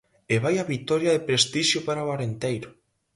[0.33, 2.69] E vaia vitoria de prestixio para o Arenteiro.